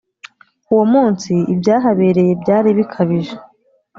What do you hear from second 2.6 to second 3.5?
bikabije